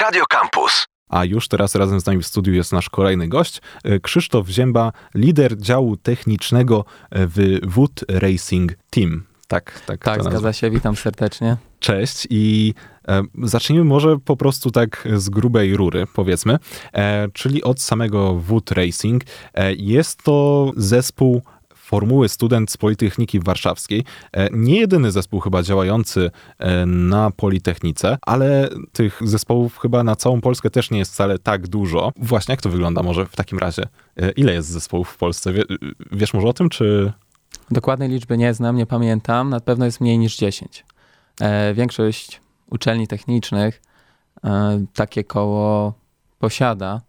[0.00, 0.86] Radio Campus.
[1.08, 4.92] A już teraz razem z nami w studiu jest nasz kolejny gość, e, Krzysztof Zięba,
[5.14, 9.24] lider działu technicznego e, w Wood Racing Team.
[9.48, 10.04] Tak, tak.
[10.04, 11.56] Tak, zgadza się, witam serdecznie.
[11.80, 12.74] Cześć i
[13.08, 16.58] e, zacznijmy może po prostu tak z grubej rury, powiedzmy,
[16.92, 19.22] e, czyli od samego Wood Racing.
[19.54, 21.42] E, jest to zespół
[21.88, 24.04] Formuły Student z Politechniki Warszawskiej.
[24.32, 30.40] E, nie jedyny zespół chyba działający e, na Politechnice, ale tych zespołów chyba na całą
[30.40, 32.12] Polskę też nie jest wcale tak dużo.
[32.16, 33.82] Właśnie jak to wygląda może w takim razie?
[34.16, 35.52] E, ile jest zespołów w Polsce?
[36.12, 37.12] Wiesz może o tym, czy...
[37.70, 39.50] Dokładnej liczby nie znam, nie pamiętam.
[39.50, 40.84] Na pewno jest mniej niż 10.
[41.74, 43.82] Większość uczelni technicznych
[44.94, 45.94] takie koło
[46.38, 47.00] posiada.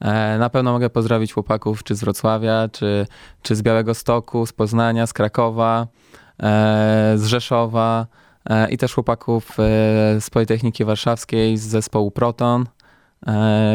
[0.00, 3.06] E, na pewno mogę pozdrowić chłopaków czy z Wrocławia, czy,
[3.42, 5.86] czy z Białego Stoku, z Poznania, z Krakowa,
[6.42, 8.06] e, z Rzeszowa
[8.50, 9.50] e, i też chłopaków
[10.20, 12.66] z Politechniki Warszawskiej, z zespołu Proton,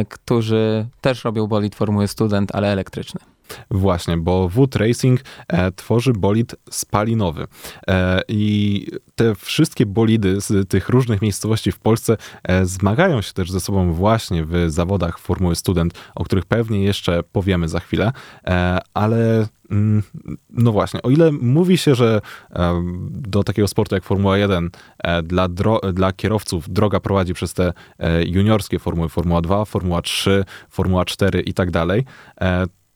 [0.09, 3.21] którzy też robią bolid Formuły Student, ale elektryczny.
[3.71, 7.47] Właśnie, bo Wood Racing e, tworzy bolid spalinowy.
[7.87, 13.51] E, I te wszystkie bolidy z tych różnych miejscowości w Polsce e, zmagają się też
[13.51, 18.11] ze sobą właśnie w zawodach Formuły Student, o których pewnie jeszcze powiemy za chwilę,
[18.47, 20.03] e, ale mm,
[20.49, 25.23] no właśnie, o ile mówi się, że e, do takiego sportu jak Formuła 1 e,
[25.23, 25.47] dla,
[25.93, 27.73] dla kierowców droga prowadzi przez te
[28.25, 32.05] juniorskie formuły, Formuła 2, Formuła 3, Formuła 4 i tak dalej,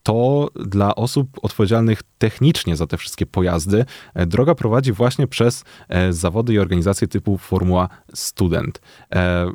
[0.06, 6.14] to dla osób odpowiedzialnych technicznie za te wszystkie pojazdy e, droga prowadzi właśnie przez e,
[6.14, 8.82] zawody i organizacje typu Formuła Student.
[9.16, 9.52] E,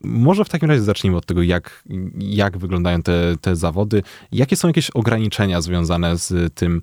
[0.00, 1.84] może w takim razie zacznijmy od tego, jak,
[2.18, 6.82] jak wyglądają te, te zawody, jakie są jakieś ograniczenia związane z tym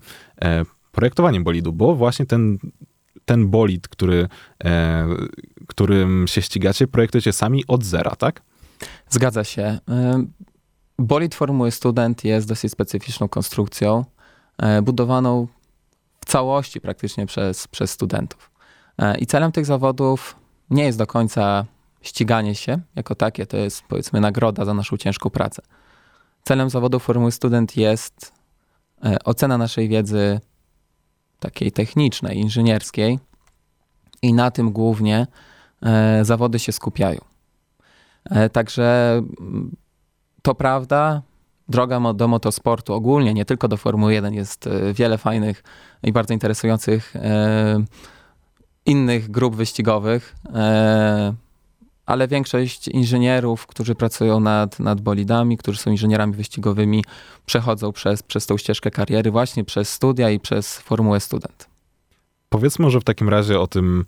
[0.91, 2.57] projektowaniem bolidu, bo właśnie ten,
[3.25, 4.27] ten bolid, który,
[5.67, 8.41] którym się ścigacie, projektujecie sami od zera, tak?
[9.09, 9.79] Zgadza się.
[11.01, 14.05] Bolid Formuły Student jest dosyć specyficzną konstrukcją,
[14.57, 15.47] e, budowaną
[16.21, 18.51] w całości praktycznie przez, przez studentów.
[18.97, 20.35] E, I celem tych zawodów
[20.69, 21.65] nie jest do końca
[22.01, 25.61] ściganie się jako takie, to jest powiedzmy nagroda za naszą ciężką pracę.
[26.43, 28.33] Celem zawodu Formuły Student jest
[29.03, 30.39] e, ocena naszej wiedzy
[31.39, 33.19] takiej technicznej, inżynierskiej
[34.21, 35.27] i na tym głównie
[36.21, 37.19] zawody się skupiają.
[38.51, 39.21] Także
[40.41, 41.21] to prawda,
[41.71, 45.63] droga do motosportu ogólnie, nie tylko do Formuły 1, jest e, wiele fajnych
[46.03, 47.83] i bardzo interesujących e,
[48.85, 51.33] innych grup wyścigowych, e,
[52.05, 57.03] ale większość inżynierów, którzy pracują nad, nad bolidami, którzy są inżynierami wyścigowymi,
[57.45, 61.69] przechodzą przez, przez tą ścieżkę kariery właśnie przez studia i przez Formułę Student.
[62.49, 64.05] Powiedzmy może w takim razie o tym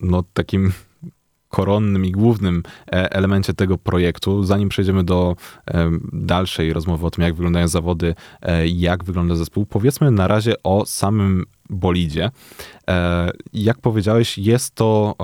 [0.00, 0.72] no, takim
[1.50, 4.44] koronnym i głównym e, elemencie tego projektu.
[4.44, 9.66] Zanim przejdziemy do e, dalszej rozmowy o tym, jak wyglądają zawody, e, jak wygląda zespół,
[9.66, 12.30] powiedzmy na razie o samym bolidzie.
[13.52, 15.14] Jak powiedziałeś, jest to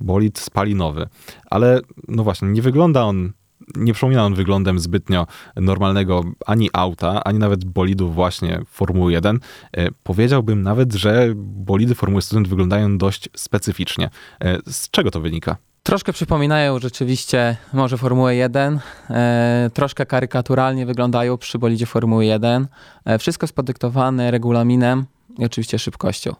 [0.00, 1.08] bolid spalinowy,
[1.50, 3.32] ale no właśnie, nie wygląda on
[3.76, 5.26] nie przypomina on wyglądem zbytnio
[5.56, 9.40] normalnego ani auta, ani nawet bolidu właśnie Formuły 1.
[9.72, 14.10] E, powiedziałbym nawet, że bolidy Formuły Student wyglądają dość specyficznie.
[14.40, 15.56] E, z czego to wynika?
[15.82, 18.80] Troszkę przypominają rzeczywiście może Formułę 1,
[19.10, 22.66] e, troszkę karykaturalnie wyglądają przy bolidzie Formuły 1.
[23.04, 25.04] E, wszystko jest podyktowane regulaminem
[25.38, 26.34] i oczywiście szybkością.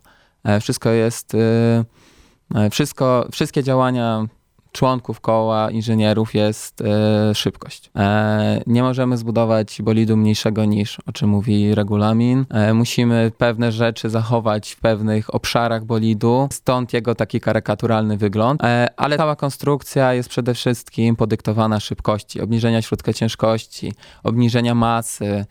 [0.44, 1.34] E, wszystko jest,
[2.54, 4.26] e, wszystko, wszystkie działania
[4.74, 7.90] członków koła inżynierów jest e, szybkość.
[7.96, 12.44] E, nie możemy zbudować bolidu mniejszego niż, o czym mówi regulamin.
[12.50, 18.60] E, musimy pewne rzeczy zachować w pewnych obszarach bolidu, stąd jego taki karykaturalny wygląd,
[18.96, 23.92] ale cała konstrukcja jest przede wszystkim podyktowana szybkości, obniżenia środka ciężkości,
[24.22, 25.44] obniżenia masy,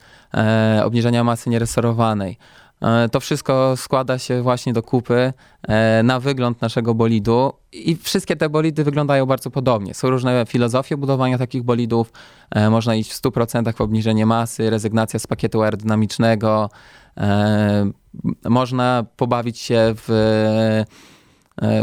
[0.84, 2.38] obniżenia masy nieresorowanej.
[2.80, 8.36] E, to wszystko składa się właśnie do kupy e, na wygląd naszego bolidu i wszystkie
[8.36, 9.94] te bolidy wyglądają bardzo podobnie.
[9.94, 12.12] Są różne filozofie budowania takich bolidów.
[12.50, 16.70] E, można iść w 100% w obniżenie masy, rezygnacja z pakietu aerodynamicznego.
[18.44, 20.04] Można pobawić się w,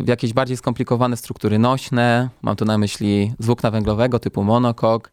[0.03, 2.29] w jakieś bardziej skomplikowane struktury nośne.
[2.41, 5.11] Mam tu na myśli z włókna węglowego typu monokok.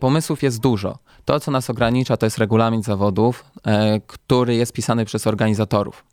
[0.00, 0.98] Pomysłów jest dużo.
[1.24, 6.04] To, co nas ogranicza, to jest regulamin zawodów, e, który jest pisany przez organizatorów.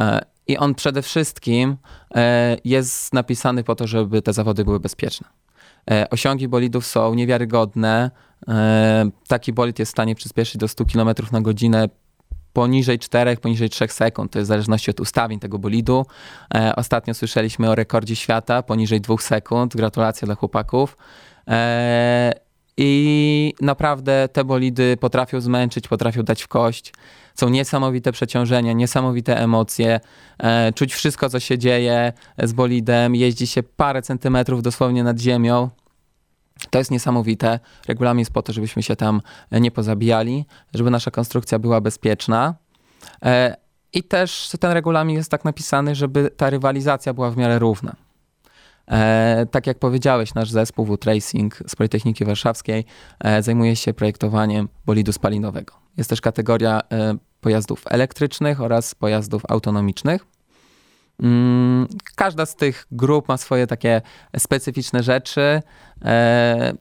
[0.00, 1.76] E, I on przede wszystkim
[2.14, 5.28] e, jest napisany po to, żeby te zawody były bezpieczne.
[6.10, 8.10] Osiągi bolidów są niewiarygodne.
[9.28, 11.88] Taki bolid jest w stanie przyspieszyć do 100 km na godzinę
[12.52, 14.32] poniżej 4, poniżej 3 sekund.
[14.32, 16.06] To jest w zależności od ustawień tego bolidu.
[16.76, 19.76] Ostatnio słyszeliśmy o rekordzie świata poniżej 2 sekund.
[19.76, 20.96] Gratulacje dla chłopaków.
[22.80, 26.92] I naprawdę te bolidy potrafią zmęczyć, potrafią dać w kość.
[27.34, 30.00] Są niesamowite przeciążenia, niesamowite emocje.
[30.74, 33.14] Czuć wszystko, co się dzieje z bolidem.
[33.14, 35.70] Jeździ się parę centymetrów dosłownie nad ziemią.
[36.70, 37.60] To jest niesamowite.
[37.88, 39.20] Regulamin jest po to, żebyśmy się tam
[39.52, 40.44] nie pozabijali,
[40.74, 42.54] żeby nasza konstrukcja była bezpieczna.
[43.24, 43.56] E,
[43.92, 48.07] I też ten regulamin jest tak napisany, żeby ta rywalizacja była w miarę równa.
[48.88, 52.84] E, tak jak powiedziałeś, nasz zespół w Racing z Politechniki Warszawskiej
[53.20, 55.74] e, zajmuje się projektowaniem bolidu spalinowego.
[55.96, 56.80] Jest też kategoria
[57.40, 60.24] pojazdów elektrycznych oraz pojazdów autonomicznych.
[61.22, 61.86] Mm,
[62.16, 64.02] każda z tych grup ma swoje takie
[64.38, 65.62] specyficzne rzeczy,
[66.04, 66.72] e,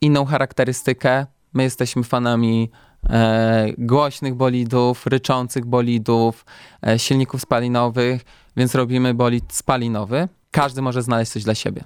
[0.00, 1.26] inną charakterystykę.
[1.52, 2.70] My jesteśmy fanami
[3.10, 6.44] e, głośnych bolidów, ryczących bolidów,
[6.86, 8.24] e, silników spalinowych,
[8.56, 10.28] więc robimy bolid spalinowy.
[10.50, 11.84] Każdy może znaleźć coś dla siebie.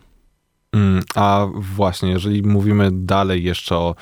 [0.73, 3.95] Mm, a właśnie, jeżeli mówimy dalej jeszcze o,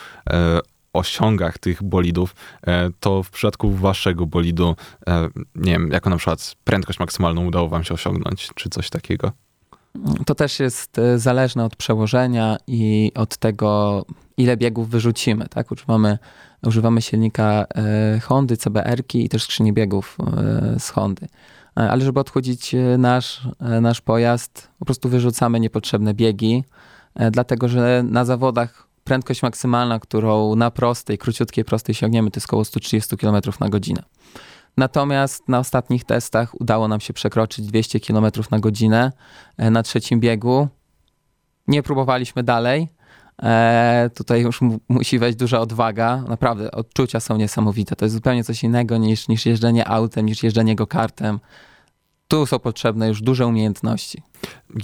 [0.92, 2.34] osiągach tych bolidów,
[2.66, 4.76] e, to w przypadku waszego bolidu,
[5.06, 9.32] e, nie wiem, jako na przykład prędkość maksymalną udało wam się osiągnąć, czy coś takiego?
[10.26, 14.04] To też jest e, zależne od przełożenia i od tego,
[14.36, 15.48] ile biegów wyrzucimy.
[15.48, 15.70] Tak?
[15.70, 16.18] Używamy,
[16.62, 17.66] używamy silnika
[18.22, 20.18] Hondy, CBR-ki i też skrzyni biegów
[20.78, 21.28] z Hondy.
[21.74, 23.40] Ale żeby odchudzić nasz,
[23.80, 26.64] nasz pojazd, po prostu wyrzucamy niepotrzebne biegi,
[27.30, 32.64] dlatego że na zawodach prędkość maksymalna, którą na prostej, króciutkiej prostej sięgniemy, to jest około
[32.64, 34.02] 130 km na godzinę.
[34.76, 39.12] Natomiast na ostatnich testach udało nam się przekroczyć 200 km na godzinę
[39.56, 40.68] e, na trzecim biegu.
[41.68, 42.88] Nie próbowaliśmy dalej.
[43.42, 46.24] E, tutaj już musi wejść duża odwaga.
[46.28, 47.96] Naprawdę, odczucia są niesamowite.
[47.96, 51.40] To jest zupełnie coś innego niż, niż jeżdżenie autem, niż jeżdżenie go kartem
[52.32, 54.22] tu są potrzebne już duże umiejętności.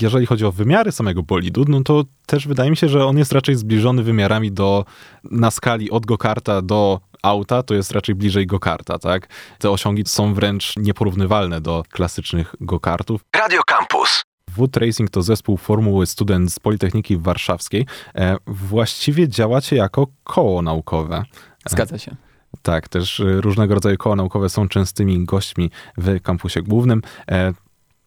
[0.01, 3.33] Jeżeli chodzi o wymiary samego bolidu, no to też wydaje mi się, że on jest
[3.33, 4.85] raczej zbliżony wymiarami do,
[5.25, 9.29] na skali od go-karta do auta, to jest raczej bliżej go-karta, tak?
[9.59, 13.21] Te osiągi są wręcz nieporównywalne do klasycznych go-kartów.
[13.37, 14.28] Radio Campus.
[14.59, 17.87] Wood Racing to zespół Formuły Student z Politechniki Warszawskiej.
[18.15, 21.23] E, właściwie działacie jako koło naukowe.
[21.69, 22.17] Zgadza się.
[22.63, 27.03] Tak, też y, różnego rodzaju koła naukowe są częstymi gośćmi w kampusie głównym.
[27.31, 27.53] E,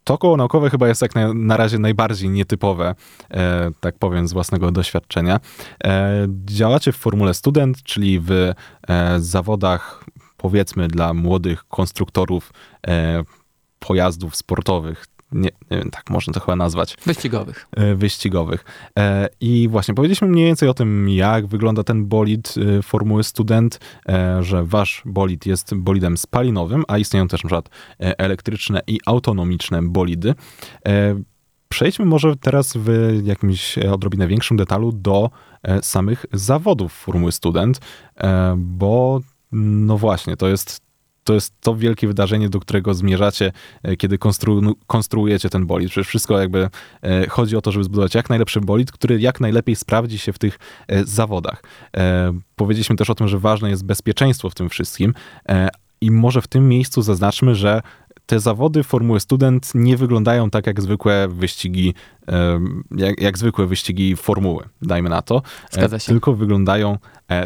[0.04, 2.96] to koło naukowe chyba jest jak na, na razie najbardziej nietypowe,
[3.32, 5.40] e, tak powiem, z własnego doświadczenia.
[5.84, 8.52] E, działacie w Formule Student, czyli w
[9.18, 10.04] zawodach,
[10.38, 12.54] powiedzmy, dla młodych konstruktorów
[13.80, 16.98] pojazdów sportowych, nie, nie wiem, tak można to chyba nazwać.
[17.06, 17.68] Wyścigowych.
[17.72, 18.66] E, wyścigowych.
[19.00, 23.80] E, I właśnie powiedzieliśmy mniej więcej o tym, jak wygląda ten bolid e, Formuły Student,
[24.40, 27.70] że wasz bolid jest bolidem spalinowym, a istnieją też na przykład
[28.00, 30.36] elektryczne i autonomiczne bolidy.
[31.70, 35.30] Przejdźmy może teraz w jakimś odrobinę większym detalu do
[35.82, 37.80] samych zawodów Formuły Student,
[38.58, 39.20] bo
[39.52, 40.82] no właśnie, to jest
[41.32, 43.52] to jest to wielkie wydarzenie, do którego zmierzacie,
[43.84, 45.90] e, kiedy konstru konstruujecie ten bolid.
[45.90, 46.70] Przecież wszystko jakby
[47.02, 50.40] e, chodzi o to, żeby zbudować jak najlepszy bolid, który jak najlepiej sprawdzi się w
[50.40, 51.64] tych e, zawodach.
[52.56, 55.14] Powiedzieliśmy też o tym, że ważne jest bezpieczeństwo w tym wszystkim
[56.02, 57.82] i może w tym miejscu zaznaczmy, że
[58.26, 61.94] te zawody Formuły Student nie wyglądają tak jak zwykłe wyścigi,
[62.92, 65.42] jak, jak zwykłe wyścigi formuły, dajmy na to.
[66.06, 66.98] Tylko wyglądają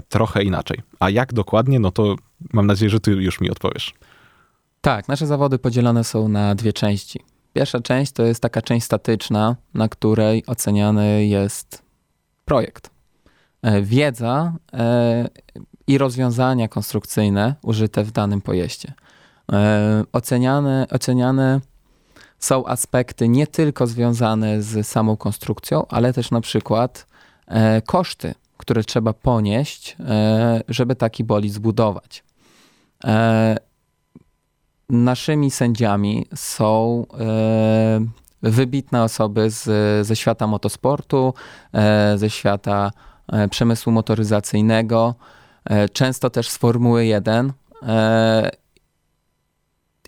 [0.09, 0.81] trochę inaczej.
[0.99, 2.15] A jak dokładnie, no to
[2.53, 3.93] Mam nadzieję, że ty już mi odpowiesz.
[4.81, 7.19] Tak, nasze zawody podzielone są na dwie części.
[7.53, 11.81] Pierwsza część to jest taka część statyczna, na której oceniany jest
[12.45, 12.89] projekt.
[13.61, 15.27] E, wiedza e,
[15.87, 18.93] i rozwiązania konstrukcyjne użyte w danym pojeździe.
[19.51, 21.61] E, oceniane, oceniane
[22.39, 27.07] są aspekty nie tylko związane z samą konstrukcją, ale też na przykład
[27.85, 29.97] koszty, które trzeba ponieść,
[30.67, 32.23] żeby taki bolid zbudować.
[33.05, 33.57] E,
[34.89, 38.05] naszymi sędziami są e,
[38.41, 39.63] wybitne osoby z,
[40.07, 41.33] ze świata motosportu,
[41.73, 42.91] e, ze świata
[43.49, 45.15] przemysłu motoryzacyjnego,
[45.93, 47.53] często też z Formuły 1.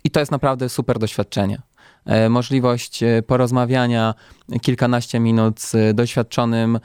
[0.04, 1.62] I to jest naprawdę super doświadczenie.
[2.30, 4.14] Możliwość porozmawiania
[4.62, 6.78] kilkanaście minut z doświadczonym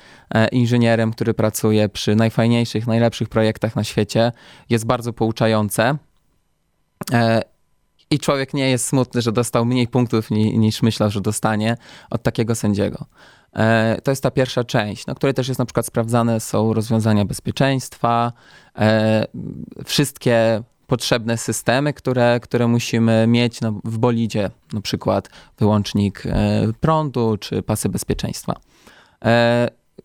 [0.51, 4.31] inżynierem, który pracuje przy najfajniejszych, najlepszych projektach na świecie,
[4.69, 5.97] jest bardzo pouczające.
[7.11, 7.41] E,
[8.09, 11.77] I człowiek nie jest smutny, że dostał mniej punktów niż myślał, że dostanie
[12.09, 13.05] od takiego sędziego.
[13.53, 17.25] E, to jest ta pierwsza część, na której też jest na przykład sprawdzane są rozwiązania
[17.25, 18.33] bezpieczeństwa,
[18.77, 19.25] e,
[19.85, 26.23] wszystkie potrzebne systemy, które, które musimy mieć no, w bolidzie, na przykład wyłącznik
[26.79, 28.53] prądu czy pasy bezpieczeństwa.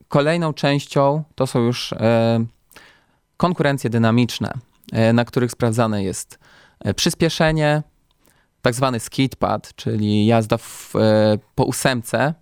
[0.09, 2.45] kolejną częścią to są już e,
[3.37, 4.53] konkurencje dynamiczne,
[4.93, 6.39] e, na których sprawdzane jest
[6.81, 7.83] e, przyspieszenie,
[8.63, 12.35] tak zwany skidpad, czyli jazda w, e, po ósemce.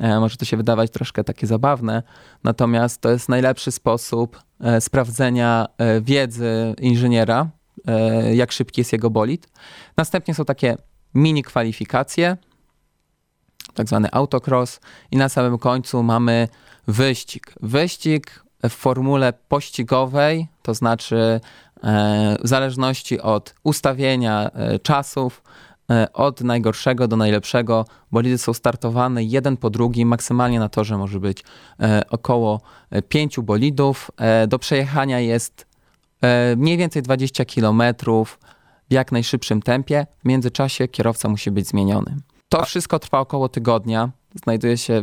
[0.00, 2.02] E, może to się wydawać troszkę takie zabawne,
[2.44, 5.66] natomiast to jest najlepszy sposób e, sprawdzenia
[6.00, 7.50] wiedzy inżyniera,
[8.34, 9.48] jak szybki jest jego bolid.
[9.96, 10.76] Następnie są takie
[11.14, 12.36] mini kwalifikacje,
[13.74, 16.48] tak zwany autocross i na samym końcu mamy
[16.88, 17.54] wyścig.
[17.60, 21.40] Wyścig w formule pościgowej, to znaczy
[22.42, 24.50] w zależności od ustawienia
[24.82, 25.42] czasów,
[25.92, 27.84] E, od najgorszego do najlepszego.
[28.12, 30.08] Bolidy są startowane jeden po drugim.
[30.08, 31.44] Maksymalnie na torze może być
[31.80, 32.60] e, około
[32.90, 34.10] e, pięciu bolidów.
[34.48, 35.66] Do przejechania jest
[36.56, 37.82] mniej więcej 20 km
[38.26, 38.36] w
[38.90, 40.06] jak najszybszym tempie.
[40.24, 42.16] W międzyczasie kierowca musi być zmieniony.
[42.48, 45.02] To wszystko trwa około tygodnia znajduje się,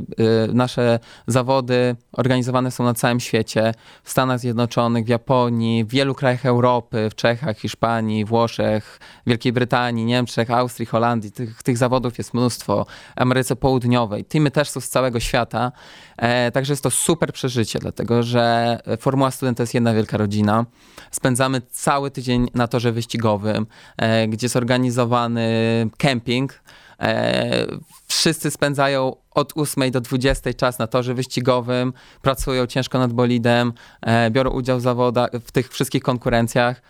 [0.50, 6.16] y, nasze zawody organizowane są na całym świecie, w Stanach Zjednoczonych, w Japonii, w wielu
[6.16, 11.32] krajach Europy, w Czechach, Hiszpanii, Włoszech, Wielkiej Brytanii, Niemczech, Austrii, Holandii.
[11.32, 12.86] Tych, tych zawodów jest mnóstwo.
[13.16, 14.26] Ameryce Południowej.
[14.26, 15.72] Teamy też są z całego świata.
[16.18, 20.66] E, także jest to super przeżycie, dlatego że Formuła Student to jest jedna wielka rodzina.
[21.12, 23.68] Spędzamy cały tydzień na torze wyścigowym,
[23.98, 25.50] e, gdzie jest organizowany
[25.98, 26.62] camping,
[27.00, 27.68] E,
[28.08, 34.32] wszyscy spędzają od 8 do 20 czas na torze wyścigowym, pracują ciężko nad bolidem, e,
[34.32, 36.82] biorą udział w zawodach, w tych wszystkich konkurencjach.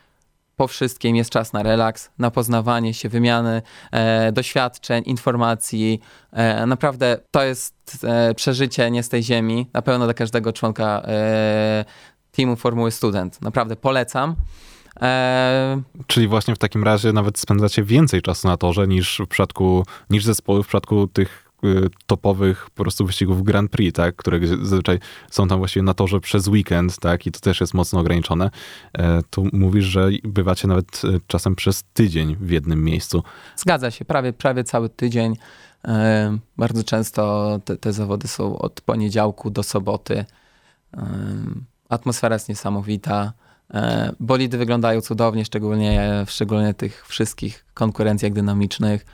[0.56, 3.62] Po wszystkim jest czas na relaks, na poznawanie się, wymiany
[3.92, 6.00] e, doświadczeń, informacji.
[6.32, 11.02] E, naprawdę to jest e, przeżycie nie z tej ziemi, na pewno dla każdego członka
[11.06, 11.86] e,
[12.32, 13.42] teamu Formuły Student.
[13.42, 14.36] Naprawdę polecam.
[15.02, 15.82] E...
[16.08, 20.26] Czyli właśnie w takim razie nawet spędzacie więcej czasu na torze niż w przypadku, niż
[20.26, 25.48] zespoły w przypadku tych y, topowych po prostu wyścigów Grand Prix, tak, które zazwyczaj są
[25.48, 28.50] tam właściwie na torze przez weekend, tak, i to też jest mocno ograniczone.
[28.98, 33.24] E, tu mówisz, że bywacie nawet e, czasem przez tydzień w jednym miejscu.
[33.56, 35.36] Zgadza się, prawie, prawie cały tydzień.
[35.88, 40.26] E, bardzo często te, te zawody są od poniedziałku do soboty.
[41.90, 43.34] Atmosfera jest niesamowita.
[43.74, 49.06] E, bolidy wyglądają cudownie, szczególnie, szczególnie tych wszystkich konkurencjach dynamicznych,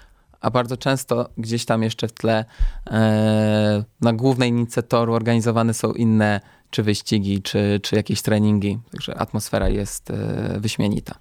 [0.41, 2.45] a bardzo często gdzieś tam jeszcze w tle
[2.87, 8.79] e, na głównej linii toru organizowane są inne czy wyścigi, czy, czy jakieś treningi.
[8.91, 11.15] Także atmosfera jest e, wyśmienita.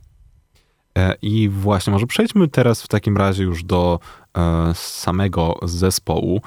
[1.23, 3.99] I właśnie, może przejdźmy teraz w takim razie już do
[4.75, 6.41] samego zespołu,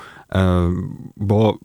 [1.17, 1.58] bo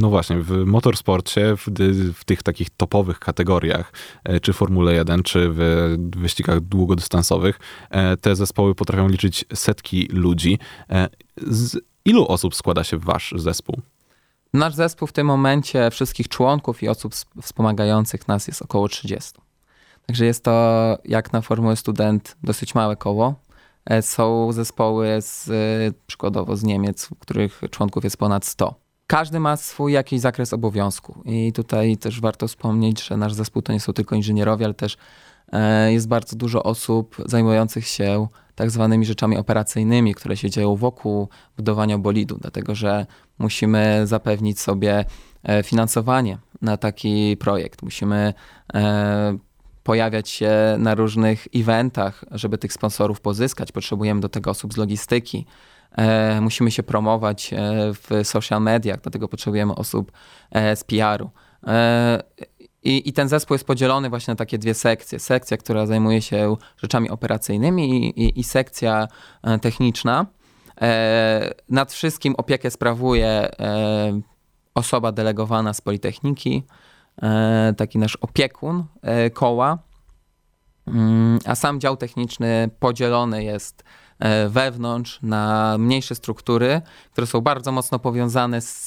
[0.00, 1.66] no właśnie, w motorsporcie, w,
[2.14, 3.92] w, tych takich topowych kategoriach,
[4.24, 7.58] e, czy Formule 1, czy w wyścigach długodystansowych,
[7.90, 10.58] e, te zespoły potrafią liczyć setki ludzi.
[10.90, 13.80] E, z ilu osób składa się wasz zespół?
[14.52, 19.32] Nasz zespół w tym momencie, wszystkich członków i osób wspomagających nas jest około 30.
[20.06, 23.34] Także jest to, jak na Formułę Student, dosyć małe koło.
[24.00, 25.50] Są zespoły z,
[26.06, 31.22] przykładowo z Niemiec, których członków jest ponad 100 każdy ma swój jakiś zakres obowiązku.
[31.24, 34.96] I tutaj też warto wspomnieć, że nasz zespół to nie są tylko inżynierowie, ale też
[35.52, 41.28] e, jest bardzo dużo osób zajmujących się tak zwanymi rzeczami operacyjnymi, które się dzieją wokół
[41.56, 43.06] budowania bolidu, dlatego że
[43.38, 45.04] musimy zapewnić sobie
[45.42, 47.82] e, finansowanie na taki projekt.
[47.82, 48.34] Musimy
[48.74, 49.38] e,
[49.82, 53.72] pojawiać się na różnych eventach, żeby tych sponsorów pozyskać.
[53.72, 55.46] Potrzebujemy do tego osób z logistyki.
[55.96, 57.56] E, musimy się promować e,
[57.92, 60.12] w social mediach, dlatego potrzebujemy osób
[60.50, 61.30] e, z PR-u.
[62.82, 65.18] I, I, ten zespół jest podzielony właśnie na takie dwie sekcje.
[65.18, 69.08] Sekcja, która zajmuje się rzeczami operacyjnymi i, i, i sekcja
[69.62, 70.26] techniczna.
[71.68, 73.50] Nad wszystkim opiekę sprawuje
[74.74, 76.62] osoba delegowana z Politechniki,
[77.76, 78.84] taki nasz opiekun
[79.32, 79.78] koła,
[80.86, 83.84] mm, a sam dział techniczny podzielony jest
[84.48, 86.82] wewnątrz na mniejsze struktury,
[87.12, 88.86] które są bardzo mocno powiązane z,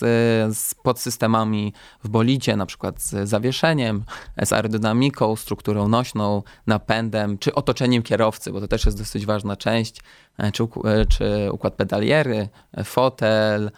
[0.57, 4.03] z podsystemami w bolidzie, na przykład z zawieszeniem,
[4.43, 10.01] z aerodynamiką, strukturą nośną, napędem, czy otoczeniem kierowcy, bo to też jest dosyć ważna część,
[10.37, 12.49] e, czy, e, czy układ pedaliery,
[12.83, 13.71] fotel,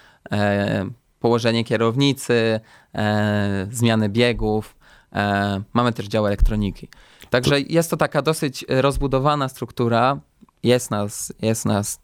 [1.20, 2.60] położenie kierownicy,
[3.72, 4.76] zmiany biegów.
[5.74, 6.88] Mamy też dział elektroniki.
[7.30, 10.20] Także jest to taka dosyć rozbudowana struktura,
[10.64, 12.00] jest nas, jest nas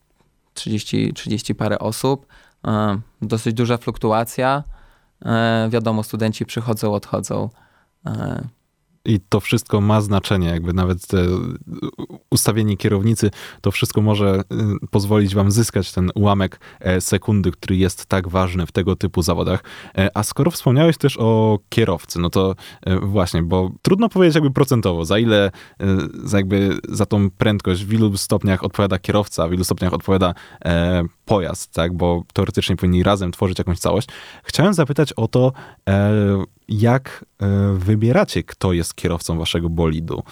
[0.53, 2.25] 30, 30 parę osób,
[2.67, 4.63] e, dosyć duża fluktuacja.
[5.25, 7.49] E, wiadomo, studenci przychodzą, odchodzą.
[9.07, 11.07] I to wszystko ma znaczenie, jakby nawet
[12.29, 14.41] ustawienie kierownicy, to wszystko może
[14.83, 19.21] y, pozwolić wam zyskać ten ułamek e, sekundy, który jest tak ważny w tego typu
[19.21, 19.63] zawodach.
[19.97, 24.51] E, a skoro wspomniałeś też o kierowcy, no to e, właśnie, bo trudno powiedzieć jakby
[24.51, 25.51] procentowo, za ile
[26.23, 30.33] za jakby za tą prędkość w ilu stopniach odpowiada kierowca, w ilu stopniach odpowiada
[31.27, 34.07] pojazd, tak, bo teoretycznie powinni razem tworzyć jakąś całość.
[34.43, 35.53] Chciałem zapytać o to,
[36.69, 37.25] jak
[37.73, 40.23] wybieracie, kto jest kierowcą waszego bolidu,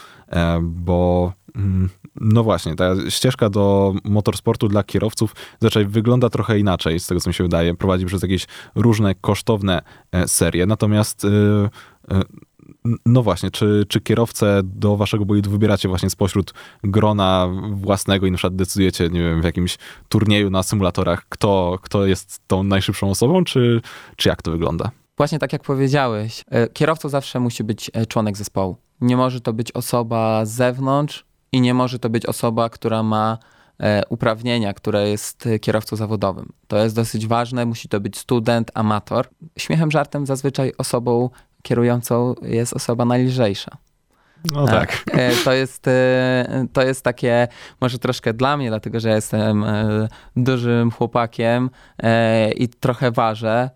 [0.62, 7.08] bo mm, no właśnie, ta ścieżka do motorsportu dla kierowców zaczęła wygląda trochę inaczej, z
[7.08, 7.74] tego co mi się wydaje.
[7.74, 10.66] Prowadzi przez jakieś różne kosztowne e, serie.
[10.66, 11.30] Natomiast e,
[12.16, 12.22] e,
[13.06, 18.38] no właśnie, czy, czy kierowcę do waszego bolidu wybieracie właśnie spośród grona własnego i na
[18.38, 19.78] przykład decydujecie, nie wiem, w jakimś
[20.10, 23.82] turnieju na symulatorach, kto, kto jest tą najszybszą osobą, czy,
[24.16, 24.92] czy jak to wygląda?
[25.18, 28.78] Właśnie tak jak powiedziałeś, kierowcą zawsze musi być członek zespołu.
[29.02, 31.26] Nie może to być osoba z zewnątrz,
[31.56, 33.38] i nie może to być osoba, która ma
[33.80, 36.54] e, uprawnienia, która jest kierowcą zawodowym.
[36.68, 39.30] To jest dosyć ważne, musi to być student, amator.
[39.58, 41.30] Śmiechem, żartem zazwyczaj osobą
[41.66, 43.78] kierującą jest osoba najlżejsza.
[44.54, 45.04] No tak.
[45.12, 47.48] E, to jest, e, to jest takie,
[47.82, 49.66] może troszkę dla mnie, dlatego że jestem
[50.36, 51.70] dużym chłopakiem
[52.56, 53.70] i trochę ważę,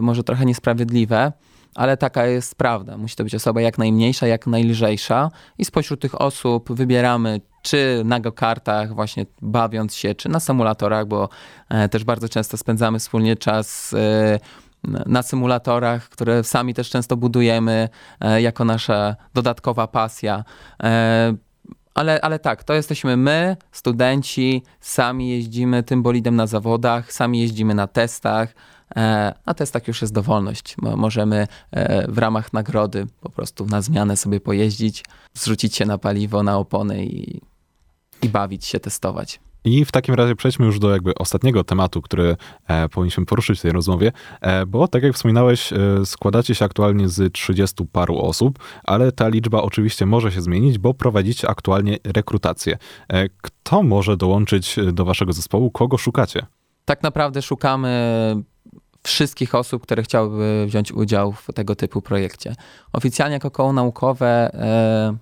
[0.00, 1.32] może trochę niesprawiedliwe,
[1.74, 2.96] ale taka jest prawda.
[2.96, 8.20] Musi to być osoba jak najmniejsza, jak najlżejsza i spośród tych osób wybieramy czy na
[8.20, 11.28] go-kartach, właśnie bawiąc się, czy na symulatorach, bo
[11.68, 14.38] e, też bardzo często spędzamy wspólnie czas e,
[15.06, 17.88] na symulatorach, które sami też często budujemy
[18.20, 20.44] e, jako nasza dodatkowa pasja.
[21.94, 27.74] Ale, ale tak, to jesteśmy my, studenci, sami jeździmy tym bolidem na zawodach, sami jeździmy
[27.74, 28.54] na testach.
[28.96, 30.76] E, a testach już jest dowolność.
[30.78, 36.42] Możemy e, w ramach nagrody po prostu na zmianę sobie pojeździć, zrzucić się na paliwo,
[36.42, 37.40] na opony i,
[38.22, 39.40] i bawić się, testować.
[39.64, 42.36] I w takim razie przejdźmy już do jakby ostatniego tematu, który
[42.66, 47.08] e, powinniśmy poruszyć w tej rozmowie, e, bo tak jak wspominałeś, e, składacie się aktualnie
[47.08, 52.78] z 30 paru osób, ale ta liczba oczywiście może się zmienić, bo prowadzicie aktualnie rekrutację.
[53.08, 55.70] E, kto może dołączyć do waszego zespołu?
[55.70, 56.46] Kogo szukacie?
[56.84, 57.90] Tak naprawdę szukamy
[59.02, 62.54] wszystkich osób, które chciałyby wziąć udział w tego typu projekcie.
[62.92, 65.16] Oficjalnie jako koło naukowe e,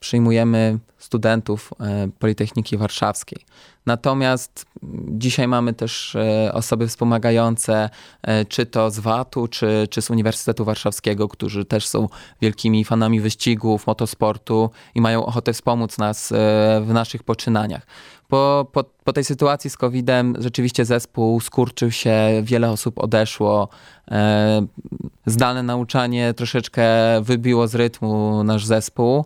[0.00, 3.38] przyjmujemy studentów e, Politechniki Warszawskiej.
[3.86, 4.66] Natomiast
[5.08, 7.90] dzisiaj mamy też e, osoby wspomagające,
[8.22, 12.08] e, czy to z VAT-u, czy, czy z Uniwersytetu Warszawskiego, którzy też są
[12.40, 16.32] wielkimi fanami wyścigów, motosportu i mają ochotę wspomóc nas
[16.82, 17.86] w naszych poczynaniach.
[18.28, 23.68] Po, po, po tej sytuacji z COVID-em rzeczywiście zespół skurczył się, wiele osób odeszło.
[25.26, 26.86] Zdalne nauczanie troszeczkę
[27.22, 29.24] wybiło z rytmu nasz zespół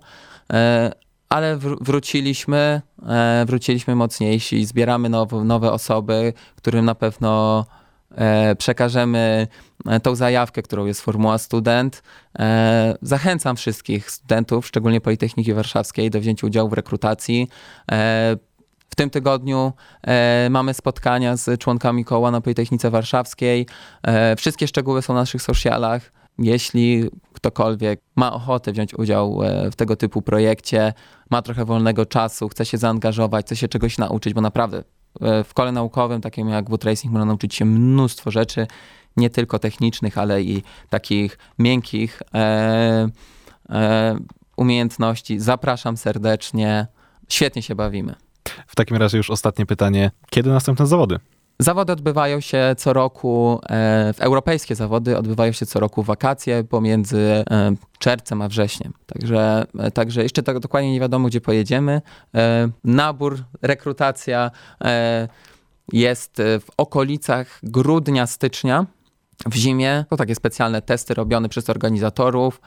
[1.30, 7.66] ale wróciliśmy, e, wróciliśmy mocniejsi, zbieramy nowe, nowe osoby, którym na pewno
[8.10, 9.48] e, przekażemy
[9.86, 12.02] e, tą zajawkę, którą jest Formuła Student.
[13.02, 17.48] Zachęcam wszystkich studentów, szczególnie Politechniki Warszawskiej, do wzięcia udziału w rekrutacji.
[18.90, 19.72] W tym tygodniu
[20.50, 23.66] mamy spotkania z członkami koła na Politechnice Warszawskiej.
[24.36, 26.12] wszystkie szczegóły są na naszych socialach.
[26.40, 30.92] Jeśli ktokolwiek ma ochotę wziąć udział e, w tego typu projekcie,
[31.30, 34.84] ma trochę wolnego czasu, chce się zaangażować, chce się czegoś nauczyć, bo naprawdę
[35.20, 38.66] e, w kole naukowym, takim jak Wood Racing, można nauczyć się mnóstwo rzeczy,
[39.16, 43.08] nie tylko technicznych, ale i takich miękkich e,
[43.70, 44.16] e,
[44.56, 45.40] umiejętności.
[45.40, 46.86] Zapraszam serdecznie.
[47.28, 48.14] Świetnie się bawimy.
[48.66, 50.10] W takim razie już ostatnie pytanie.
[50.30, 51.18] Kiedy następne zawody?
[51.60, 57.72] Zawody odbywają się co roku, e, europejskie zawody odbywają się co roku wakacje pomiędzy e,
[57.98, 58.92] czerwcem a wrześniem.
[59.06, 62.02] Także, e, także jeszcze tak dokładnie nie wiadomo, gdzie pojedziemy.
[62.84, 64.50] Nabór, rekrutacja
[65.92, 68.86] jest w okolicach grudnia, stycznia.
[69.46, 72.60] W zimie to takie specjalne testy robione przez organizatorów.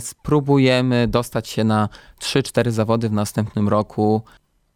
[0.00, 1.88] Spróbujemy dostać się na
[2.20, 4.22] 3-4 zawody w następnym roku.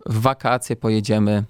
[0.07, 1.45] W wakacje pojedziemy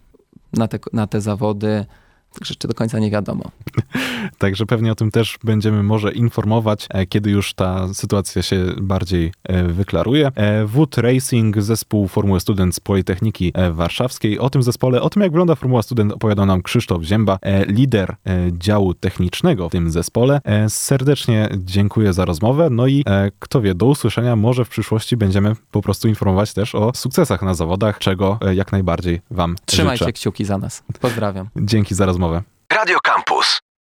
[0.57, 1.85] na te, na te zawody.
[2.33, 3.51] Także jeszcze do końca nie wiadomo.
[4.39, 9.33] Także pewnie o tym też będziemy może informować, e, kiedy już ta sytuacja się bardziej
[9.45, 10.31] e, wyklaruje.
[10.35, 14.39] E, Wood Racing, zespół Formuły Student z Politechniki Warszawskiej.
[14.39, 18.17] O tym zespole, o tym jak wygląda Formuła Student opowiadał nam Krzysztof Zięba, lider
[18.53, 20.41] działu technicznego w tym zespole.
[20.69, 22.69] Serdecznie dziękuję za rozmowę.
[22.71, 23.05] No i
[23.39, 24.37] kto wie, do usłyszenia.
[24.37, 29.21] Może w przyszłości będziemy po prostu informować też o sukcesach na zawodach, czego jak najbardziej
[29.31, 30.13] wam Trzymajcie życzę.
[30.13, 30.83] kciuki za nas.
[31.01, 31.49] Pozdrawiam.
[31.57, 32.43] Dzięki za rozmowę.
[32.73, 33.66] Radio Campus.